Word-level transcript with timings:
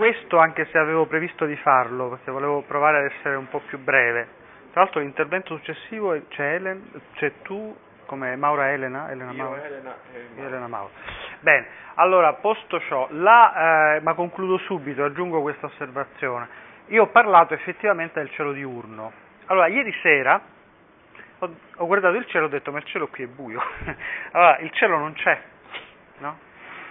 questo 0.00 0.38
anche 0.38 0.66
se 0.72 0.78
avevo 0.78 1.04
previsto 1.04 1.44
di 1.44 1.56
farlo, 1.56 2.08
perché 2.08 2.30
volevo 2.30 2.62
provare 2.62 3.00
ad 3.00 3.04
essere 3.12 3.34
un 3.34 3.50
po' 3.50 3.60
più 3.66 3.78
breve. 3.78 4.28
Tra 4.72 4.80
l'altro 4.80 5.00
l'intervento 5.00 5.54
successivo 5.54 6.18
c'è, 6.28 6.54
Elen, 6.54 6.90
c'è 7.16 7.42
tu 7.42 7.76
come 8.06 8.34
Maura 8.36 8.70
Elena, 8.70 9.10
Elena 9.10 9.32
Io, 9.32 9.42
Maura. 9.42 9.62
Elena 9.62 9.94
e 10.10 10.28
Io, 10.36 10.46
Elena 10.46 10.68
Maura. 10.68 10.90
Bene, 11.40 11.66
allora, 11.96 12.32
posto 12.32 12.80
ciò, 12.80 13.08
là, 13.10 13.96
eh, 13.96 14.00
ma 14.00 14.14
concludo 14.14 14.56
subito, 14.64 15.04
aggiungo 15.04 15.42
questa 15.42 15.66
osservazione. 15.66 16.48
Io 16.86 17.02
ho 17.02 17.08
parlato 17.08 17.52
effettivamente 17.52 18.20
del 18.20 18.30
cielo 18.30 18.52
diurno. 18.52 19.12
Allora, 19.48 19.66
ieri 19.66 19.92
sera 20.00 20.40
ho, 21.40 21.54
ho 21.76 21.86
guardato 21.86 22.16
il 22.16 22.24
cielo 22.24 22.44
e 22.44 22.48
ho 22.48 22.50
detto, 22.50 22.72
ma 22.72 22.78
il 22.78 22.84
cielo 22.84 23.08
qui 23.08 23.24
è 23.24 23.26
buio. 23.26 23.60
allora, 24.32 24.56
il 24.60 24.70
cielo 24.72 24.96
non 24.96 25.12
c'è, 25.12 25.38
no? 26.20 26.48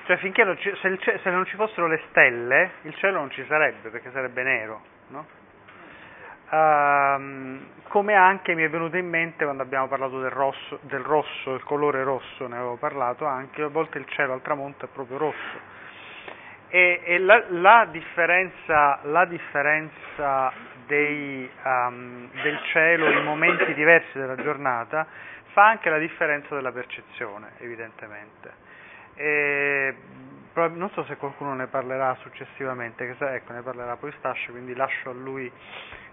Cioè, 0.10 0.18
finché 0.18 0.44
non 0.44 0.58
ci, 0.58 0.74
se, 0.82 0.98
ce- 0.98 1.20
se 1.22 1.30
non 1.30 1.46
ci 1.46 1.56
fossero 1.56 1.86
le 1.86 2.02
stelle, 2.10 2.72
il 2.82 2.96
cielo 2.96 3.20
non 3.20 3.30
ci 3.30 3.46
sarebbe, 3.48 3.90
perché 3.90 4.10
sarebbe 4.10 4.42
nero, 4.42 4.82
no? 5.10 5.28
Ehm, 6.50 7.68
come 7.90 8.16
anche 8.16 8.56
mi 8.56 8.64
è 8.64 8.70
venuto 8.72 8.98
in 8.98 9.08
mente 9.08 9.44
quando 9.44 9.62
abbiamo 9.62 9.88
parlato 9.88 10.20
del 10.20 10.32
rosso, 10.32 10.80
del 10.82 11.02
rosso, 11.02 11.54
il 11.54 11.62
colore 11.62 12.02
rosso, 12.02 12.48
ne 12.48 12.56
avevo 12.56 12.78
parlato 12.78 13.26
anche, 13.28 13.62
a 13.62 13.68
volte 13.68 14.00
il 14.00 14.08
cielo 14.08 14.34
al 14.34 14.42
tramonto 14.42 14.86
è 14.86 14.88
proprio 14.92 15.20
rosso. 15.20 15.60
E, 16.70 17.02
e 17.06 17.20
la, 17.20 17.44
la 17.50 17.88
differenza, 17.92 19.02
la 19.04 19.26
differenza 19.26 20.52
dei, 20.88 21.48
um, 21.64 22.32
del 22.42 22.60
cielo 22.72 23.12
in 23.12 23.24
momenti 23.24 23.76
diversi 23.76 24.18
della 24.18 24.38
giornata 24.38 25.06
fa 25.52 25.68
anche 25.68 25.92
la 25.92 26.00
differenza 26.00 26.56
della 26.56 26.72
percezione, 26.72 27.52
evidentemente. 27.60 28.70
E, 29.20 29.96
non 30.54 30.90
so 30.92 31.04
se 31.04 31.18
qualcuno 31.18 31.54
ne 31.54 31.68
parlerà 31.68 32.16
successivamente, 32.22 33.06
che 33.06 33.16
sa, 33.18 33.34
ecco, 33.34 33.52
ne 33.52 33.62
parlerà 33.62 33.98
poi 33.98 34.14
Stascio, 34.18 34.52
quindi 34.52 34.74
lascio 34.74 35.10
a 35.10 35.14
lui 35.14 35.52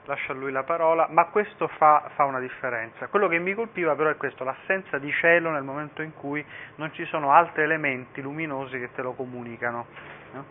lascio 0.06 0.32
a 0.32 0.34
lui 0.34 0.52
la 0.52 0.62
parola, 0.62 1.08
ma 1.10 1.26
questo 1.26 1.66
fa, 1.66 2.10
fa, 2.14 2.24
una 2.24 2.38
differenza. 2.38 3.08
Quello 3.08 3.28
che 3.28 3.38
mi 3.38 3.54
colpiva 3.54 3.94
però 3.94 4.08
è 4.08 4.16
questo, 4.16 4.44
l'assenza 4.44 4.98
di 4.98 5.10
cielo 5.12 5.50
nel 5.50 5.64
momento 5.64 6.00
in 6.02 6.14
cui 6.14 6.44
non 6.76 6.92
ci 6.92 7.04
sono 7.06 7.32
altri 7.32 7.62
elementi 7.62 8.22
luminosi 8.22 8.78
che 8.78 8.92
te 8.92 9.02
lo 9.02 9.14
comunicano. 9.14 9.86
No? 10.32 10.44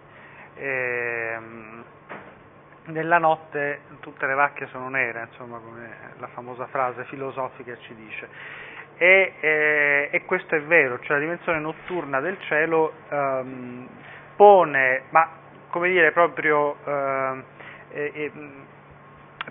E, 0.55 1.37
nella 2.87 3.17
notte 3.17 3.81
tutte 3.99 4.27
le 4.27 4.35
vacche 4.35 4.67
sono 4.67 4.89
nere, 4.89 5.27
insomma, 5.29 5.57
come 5.57 6.13
la 6.17 6.27
famosa 6.27 6.67
frase 6.67 7.05
filosofica 7.05 7.75
ci 7.77 7.95
dice. 7.95 8.27
E, 8.97 9.33
e, 9.39 10.09
e 10.11 10.25
questo 10.25 10.55
è 10.55 10.61
vero, 10.61 10.99
cioè 11.01 11.17
la 11.17 11.23
dimensione 11.23 11.59
notturna 11.59 12.19
del 12.19 12.37
cielo 12.41 12.93
um, 13.09 13.87
pone, 14.35 15.03
ma 15.09 15.29
come 15.69 15.89
dire, 15.89 16.11
proprio... 16.11 16.77
Uh, 16.83 17.43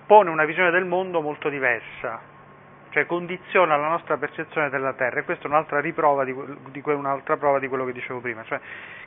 pone 0.07 0.31
una 0.31 0.45
visione 0.45 0.71
del 0.71 0.85
mondo 0.85 1.21
molto 1.21 1.49
diversa, 1.49 2.21
cioè 2.91 3.07
condiziona 3.07 3.77
la 3.77 3.89
nostra 3.89 4.17
percezione 4.17 4.69
della 4.71 4.93
Terra. 4.93 5.21
E 5.21 5.25
questa 5.25 5.45
è 5.45 5.47
un'altra 5.49 5.81
riprova 5.81 6.25
di, 6.25 6.35
di, 6.71 6.83
un'altra 6.85 7.37
prova 7.37 7.59
di 7.59 7.69
quello 7.69 7.85
che 7.85 7.93
dicevo 7.93 8.21
prima, 8.21 8.45
cioè 8.45 8.61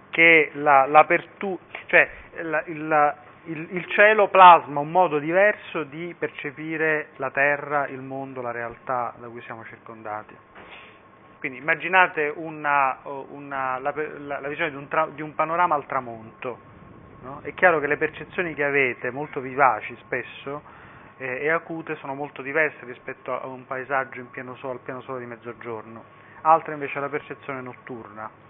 che 0.09 0.51
la, 0.53 0.85
l'apertura, 0.85 1.61
cioè 1.85 2.09
la, 2.41 2.63
il, 2.66 3.16
il, 3.48 3.67
il, 3.72 3.86
cielo 3.88 4.28
plasma 4.28 4.80
un 4.80 4.92
modo 4.92 5.20
diverso 5.20 5.84
di 5.84 6.14
percepire 6.17 7.09
la 7.16 7.31
Terra, 7.31 7.88
il 7.88 8.02
mondo, 8.02 8.42
la 8.42 8.52
realtà 8.52 9.14
da 9.17 9.28
cui 9.28 9.42
siamo 9.42 9.64
circondati. 9.66 10.36
Quindi 11.40 11.59
immaginate 11.59 12.31
una, 12.36 13.00
una, 13.03 13.78
la, 13.78 13.94
la, 13.95 14.40
la, 14.40 14.48
visione 14.48 14.72
di 14.72 14.75
un, 14.75 14.88
tra, 14.88 15.08
di 15.08 15.22
un, 15.22 15.36
panorama 15.36 15.75
al 15.75 15.86
tramonto. 15.86 16.75
No? 17.22 17.40
È 17.42 17.53
chiaro 17.53 17.80
che 17.80 17.88
le 17.88 17.98
percezioni 17.98 18.53
che 18.53 18.64
avete, 18.64 19.12
molto 19.12 19.40
vivaci 19.40 19.95
spesso, 20.02 20.62
eh, 21.18 21.44
e 21.44 21.50
acute 21.50 21.96
sono 21.97 22.13
molto 22.16 22.41
diverse 22.41 22.86
rispetto 22.86 23.40
a 23.40 23.46
un 23.47 23.66
paesaggio 23.66 24.19
in 24.19 24.30
pieno 24.30 24.56
sole, 24.56 24.74
al 24.74 24.80
pieno 24.80 25.02
sole 25.02 25.19
di 25.19 25.25
mezzogiorno, 25.25 26.03
altre 26.41 26.74
invece 26.74 27.00
la 27.00 27.09
percezione 27.09 27.62
notturna. 27.62 28.47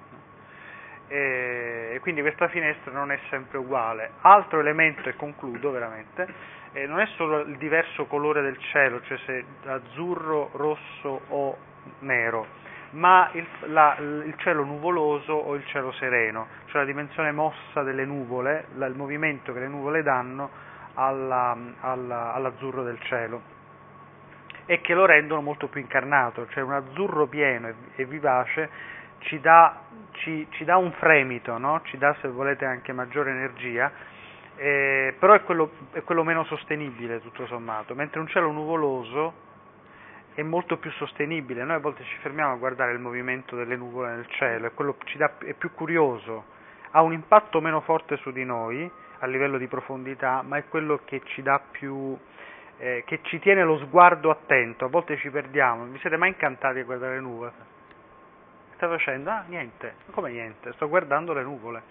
E 1.08 2.00
quindi 2.02 2.22
questa 2.22 2.48
finestra 2.50 2.92
non 2.92 3.12
è 3.12 3.20
sempre 3.30 3.58
uguale. 3.58 4.12
Altro 4.22 4.60
elemento, 4.60 5.08
e 5.10 5.16
concludo 5.16 5.72
veramente, 5.72 6.28
eh, 6.74 6.86
non 6.86 7.00
è 7.00 7.06
solo 7.16 7.40
il 7.40 7.58
diverso 7.58 8.06
colore 8.06 8.42
del 8.42 8.58
cielo, 8.72 9.02
cioè 9.04 9.18
se 9.26 9.46
azzurro, 9.66 10.50
rosso 10.54 11.22
o 11.30 11.58
nero, 12.00 12.46
ma 12.92 13.30
il, 13.34 13.46
la, 13.68 13.96
il 14.00 14.34
cielo 14.38 14.64
nuvoloso 14.64 15.34
o 15.34 15.56
il 15.56 15.66
cielo 15.68 15.92
sereno, 15.94 16.48
cioè 16.66 16.82
la 16.82 16.88
dimensione 16.88 17.32
mossa 17.32 17.84
delle 17.84 18.06
nuvole, 18.06 18.66
la, 18.76 18.86
il 18.86 18.96
movimento 18.96 19.54
che 19.54 19.60
le 19.60 19.68
nuvole 19.68 20.04
danno 20.04 20.50
alla, 20.94 21.56
alla, 21.82 22.34
all'azzurro 22.34 22.84
del 22.84 23.00
cielo 23.02 23.56
e 24.66 24.82
che 24.82 24.94
lo 24.94 25.06
rendono 25.06 25.42
molto 25.42 25.68
più 25.68 25.80
incarnato, 25.80 26.48
cioè 26.50 26.62
un 26.62 26.74
azzurro 26.74 27.28
pieno 27.28 27.70
e, 27.70 27.74
e 27.96 28.06
vivace 28.06 28.70
ci 29.20 29.40
dà, 29.40 29.82
ci, 30.12 30.48
ci 30.52 30.66
dà, 30.66 30.78
un 30.78 30.92
fremito, 30.94 31.58
no? 31.58 31.82
ci 31.84 31.98
dà 31.98 32.16
se 32.22 32.28
volete 32.28 32.66
anche 32.66 32.94
maggiore 32.94 33.32
energia, 33.32 33.92
eh, 34.56 35.16
però 35.20 35.34
è 35.34 35.44
quello, 35.44 35.72
è 35.92 36.02
quello 36.04 36.24
meno 36.24 36.44
sostenibile 36.46 37.22
tutto 37.22 37.46
sommato, 37.46 37.94
mentre 37.96 38.20
un 38.20 38.28
cielo 38.28 38.52
nuvoloso 38.52 39.46
è 40.34 40.44
molto 40.44 40.78
più 40.78 40.92
sostenibile, 40.92 41.64
noi 41.64 41.78
a 41.78 41.80
volte 41.80 42.04
ci 42.04 42.16
fermiamo 42.18 42.54
a 42.54 42.58
guardare 42.58 42.92
il 42.92 43.00
movimento 43.00 43.56
delle 43.56 43.76
nuvole 43.76 44.16
nel 44.16 44.28
cielo, 44.30 44.68
è, 44.68 44.74
quello 44.74 44.96
dà, 45.16 45.34
è 45.40 45.54
più 45.54 45.72
curioso, 45.74 46.46
ha 46.92 47.02
un 47.02 47.14
impatto 47.14 47.60
meno 47.60 47.82
forte 47.82 48.18
su 48.18 48.32
di 48.32 48.46
noi, 48.46 48.90
a 49.20 49.26
livello 49.26 49.58
di 49.58 49.68
profondità, 49.68 50.44
ma 50.44 50.58
è 50.58 50.68
quello 50.68 51.02
che 51.06 51.22
ci 51.26 51.42
dà 51.42 51.60
più, 51.72 52.16
eh, 52.78 53.04
che 53.06 53.20
ci 53.24 53.40
tiene 53.40 53.64
lo 53.64 53.78
sguardo 53.80 54.30
attento, 54.30 54.86
a 54.86 54.90
volte 54.90 55.18
ci 55.18 55.32
perdiamo, 55.32 55.86
vi 55.86 55.98
siete 56.00 56.18
mai 56.18 56.30
incantati 56.30 56.80
a 56.80 56.84
guardare 56.84 57.16
le 57.16 57.22
nuvole? 57.22 57.77
Stai 58.78 58.90
facendo? 58.90 59.32
Ah, 59.32 59.44
niente, 59.48 59.96
come 60.12 60.30
niente, 60.30 60.72
sto 60.74 60.88
guardando 60.88 61.34
le 61.34 61.42
nuvole, 61.42 61.82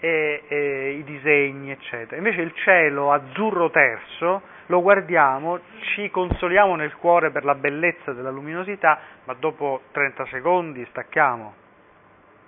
e, 0.00 0.42
e, 0.48 0.90
i 0.92 1.04
disegni, 1.04 1.70
eccetera. 1.70 2.16
Invece 2.16 2.40
il 2.40 2.52
cielo 2.54 3.12
azzurro 3.12 3.70
terzo 3.70 4.40
lo 4.66 4.80
guardiamo, 4.80 5.60
ci 5.94 6.08
consoliamo 6.08 6.76
nel 6.76 6.96
cuore 6.96 7.30
per 7.30 7.44
la 7.44 7.54
bellezza 7.54 8.12
della 8.12 8.30
luminosità, 8.30 8.98
ma 9.24 9.34
dopo 9.34 9.82
30 9.92 10.26
secondi 10.26 10.82
stacchiamo, 10.90 11.54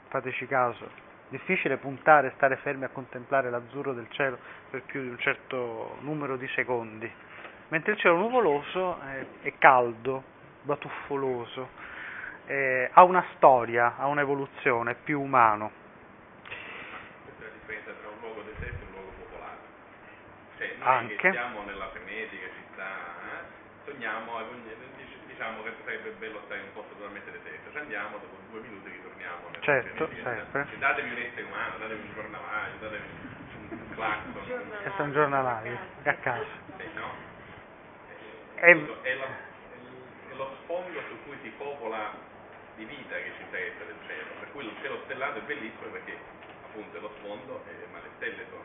fateci 0.08 0.46
caso 0.46 1.02
difficile 1.28 1.78
puntare 1.78 2.32
stare 2.36 2.56
fermi 2.56 2.84
a 2.84 2.90
contemplare 2.90 3.50
l'azzurro 3.50 3.92
del 3.92 4.06
cielo 4.10 4.38
per 4.70 4.82
più 4.82 5.02
di 5.02 5.08
un 5.08 5.18
certo 5.18 5.96
numero 6.00 6.36
di 6.36 6.46
secondi, 6.48 7.10
mentre 7.68 7.92
il 7.92 7.98
cielo 7.98 8.16
nuvoloso 8.16 9.00
è, 9.00 9.26
è 9.42 9.52
caldo, 9.58 10.22
batuffoloso, 10.62 11.68
è, 12.46 12.90
ha 12.92 13.02
una 13.04 13.24
storia, 13.34 13.96
ha 13.96 14.06
un'evoluzione, 14.06 14.92
è 14.92 14.96
più 15.02 15.20
umano. 15.20 15.70
Questa 17.24 17.44
è 17.44 17.46
la 17.48 17.52
differenza 17.52 17.90
tra 17.92 18.08
un 18.08 18.18
luogo 18.20 18.42
deserto 18.42 18.82
e 18.82 18.86
un 18.86 18.92
luogo 18.92 19.12
popolato. 19.18 19.64
Cioè, 20.58 20.74
noi 20.78 20.88
Anche. 20.88 21.16
che 21.16 21.30
siamo 21.32 21.62
nella 21.64 21.88
frenetica 21.88 22.46
città, 22.52 22.90
eh, 22.92 23.90
sogniamo, 23.90 24.40
diciamo 25.26 25.62
che 25.62 25.72
sarebbe 25.84 26.10
bello 26.18 26.40
stare 26.44 26.60
in 26.60 26.66
un 26.66 26.72
posto 26.72 26.94
totalmente 26.94 27.30
deserto, 27.30 27.70
ci 27.70 27.78
andiamo, 27.78 28.18
dopo 28.18 28.36
due 28.50 28.60
minuti 28.60 28.90
ritorniamo. 28.90 29.48
Certo, 29.60 30.08
sempre. 30.22 30.66
Datemi 30.78 31.10
un 31.10 31.18
essere 31.18 31.42
umano, 31.42 31.78
datemi 31.78 32.00
un 32.00 32.14
giornalaio, 32.14 32.72
datemi 32.80 33.04
un 33.70 33.90
clacson. 33.94 34.32
Questo 34.82 35.00
è 35.00 35.04
un 35.04 35.12
giornalaio, 35.12 35.78
è 36.02 36.08
a 36.08 36.14
caso. 36.14 36.46
Sì, 36.76 36.88
no? 36.94 37.32
È, 38.54 38.70
è, 38.70 39.14
la, 39.14 39.26
è 40.30 40.34
lo 40.36 40.56
sfondo 40.62 41.00
su 41.08 41.22
cui 41.24 41.36
si 41.42 41.48
popola 41.56 42.32
di 42.76 42.84
vita 42.84 43.16
che 43.16 43.32
ci 43.36 43.42
interessa 43.42 43.84
del 43.84 43.96
cielo, 44.06 44.28
per 44.40 44.48
cui 44.52 44.64
il 44.64 44.74
cielo 44.80 45.00
stellato 45.04 45.38
è 45.38 45.42
bellissimo 45.42 45.90
perché 45.90 46.16
appunto 46.68 46.96
è 46.96 47.00
lo 47.00 47.10
sfondo, 47.18 47.62
eh, 47.68 47.86
ma 47.92 47.98
le 47.98 48.10
stelle 48.16 48.44
sono... 48.50 48.62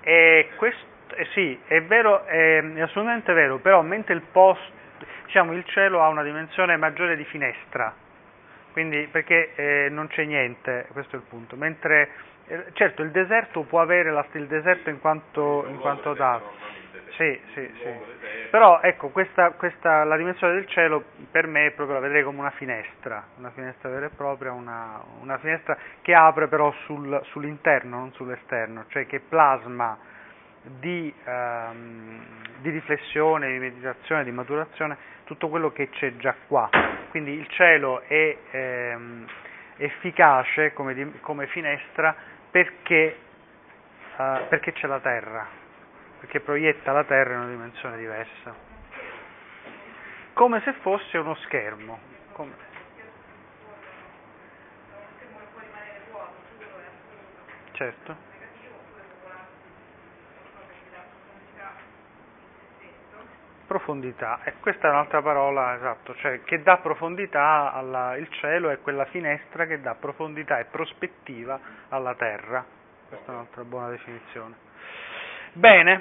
E 0.00 0.50
questo, 0.56 0.86
eh, 1.14 1.26
sì, 1.32 1.60
è 1.66 1.82
vero, 1.82 2.24
è, 2.24 2.62
è 2.62 2.80
assolutamente 2.80 3.32
vero, 3.32 3.58
però 3.58 3.82
mentre 3.82 4.14
il 4.14 4.22
posto 4.22 4.76
diciamo, 5.24 5.52
il 5.52 5.64
cielo 5.66 6.02
ha 6.02 6.08
una 6.08 6.22
dimensione 6.22 6.76
maggiore 6.76 7.16
di 7.16 7.24
finestra, 7.24 7.94
quindi 8.72 9.08
perché 9.10 9.52
eh, 9.54 9.88
non 9.90 10.06
c'è 10.08 10.24
niente, 10.24 10.86
questo 10.92 11.16
è 11.16 11.18
il 11.18 11.24
punto, 11.28 11.56
mentre 11.56 12.10
eh, 12.46 12.64
certo 12.72 13.02
il 13.02 13.10
deserto 13.10 13.62
può 13.62 13.80
avere 13.80 14.10
la, 14.10 14.24
il 14.32 14.46
deserto 14.46 14.88
in 14.88 15.00
quanto, 15.00 15.66
in 15.68 15.78
quanto 15.78 16.14
dato, 16.14 16.50
sì, 17.16 17.40
sì, 17.54 17.70
sì. 17.82 18.48
però 18.50 18.80
ecco 18.80 19.08
questa, 19.08 19.50
questa, 19.52 20.04
la 20.04 20.16
dimensione 20.16 20.54
del 20.54 20.66
cielo 20.68 21.04
per 21.30 21.46
me 21.46 21.66
è 21.66 21.70
proprio 21.72 21.96
la 21.96 22.02
vedrei 22.02 22.22
come 22.22 22.40
una 22.40 22.50
finestra, 22.50 23.24
una 23.36 23.50
finestra 23.50 23.88
vera 23.88 24.06
e 24.06 24.10
propria, 24.10 24.52
una, 24.52 25.02
una 25.20 25.38
finestra 25.38 25.76
che 26.02 26.14
apre 26.14 26.48
però 26.48 26.72
sul, 26.84 27.20
sull'interno, 27.26 27.98
non 27.98 28.12
sull'esterno, 28.12 28.84
cioè 28.88 29.06
che 29.06 29.20
plasma 29.20 29.98
di, 30.62 31.12
ehm, 31.24 32.24
di, 32.58 32.70
riflessione, 32.70 33.50
di 33.52 33.58
meditazione, 33.58 34.24
di 34.24 34.32
maturazione, 34.32 34.96
tutto 35.24 35.48
quello 35.48 35.72
che 35.72 35.88
c'è 35.90 36.16
già 36.16 36.34
qua. 36.46 36.68
Quindi 37.10 37.32
il 37.32 37.48
cielo 37.48 38.02
è 38.06 38.36
ehm, 38.50 39.26
efficace 39.76 40.72
come, 40.72 41.20
come, 41.20 41.46
finestra 41.46 42.14
perché 42.50 43.16
uh, 44.16 44.46
perché 44.48 44.72
c'è 44.72 44.86
la 44.86 45.00
Terra, 45.00 45.46
perché 46.20 46.40
proietta 46.40 46.92
la 46.92 47.04
Terra 47.04 47.34
in 47.34 47.40
una 47.40 47.48
dimensione 47.48 47.96
diversa, 47.96 48.54
come 50.32 50.60
se 50.62 50.72
fosse 50.74 51.18
uno 51.18 51.34
schermo. 51.36 51.98
Come... 52.32 52.66
Certo. 57.72 58.26
profondità, 63.68 64.40
e 64.44 64.54
questa 64.60 64.88
è 64.88 64.90
un'altra 64.90 65.20
parola, 65.20 65.76
esatto, 65.76 66.14
cioè 66.16 66.40
che 66.42 66.62
dà 66.62 66.78
profondità 66.78 67.70
al 67.74 68.26
cielo 68.40 68.70
è 68.70 68.80
quella 68.80 69.04
finestra 69.04 69.66
che 69.66 69.82
dà 69.82 69.94
profondità 69.94 70.58
e 70.58 70.64
prospettiva 70.64 71.60
alla 71.90 72.14
terra, 72.14 72.64
questa 73.08 73.30
è 73.30 73.34
un'altra 73.34 73.64
buona 73.64 73.90
definizione. 73.90 74.67
Bene, 75.54 76.00